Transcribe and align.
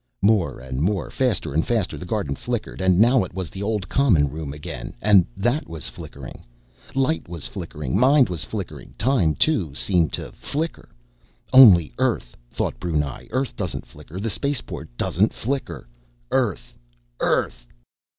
_More 0.19 0.59
and 0.59 0.81
more, 0.81 1.11
faster 1.11 1.53
and 1.53 1.63
faster, 1.63 1.95
the 1.95 2.07
garden 2.07 2.33
flickered, 2.35 2.81
and 2.81 2.97
now 2.99 3.23
it 3.23 3.35
was 3.35 3.51
the 3.51 3.61
old 3.61 3.87
common 3.87 4.29
room 4.29 4.51
again, 4.51 4.95
and 4.99 5.27
that 5.37 5.69
was 5.69 5.89
flickering. 5.89 6.43
Light 6.95 7.27
was 7.29 7.45
flickering, 7.47 7.95
mind 7.99 8.27
was 8.27 8.43
flickering, 8.43 8.95
time, 8.97 9.35
too, 9.35 9.75
seemed 9.75 10.11
to 10.13 10.31
flicker.... 10.31 10.89
Only 11.53 11.93
Earth! 11.99 12.35
thought 12.49 12.79
Brunei. 12.79 13.27
Earth 13.29 13.55
doesn't 13.55 13.85
flicker, 13.85 14.19
the 14.19 14.31
Spaceport 14.31 14.89
doesn't 14.97 15.33
flicker. 15.35 15.87
Earth! 16.31 16.73
EARTH! 17.19 17.67